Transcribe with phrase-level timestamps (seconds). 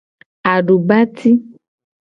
[0.53, 1.29] Adubati.